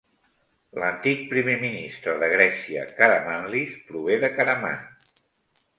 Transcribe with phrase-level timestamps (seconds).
[0.83, 4.83] L'antic primer ministre de Grècia, Karamanlis, prové de Karaman.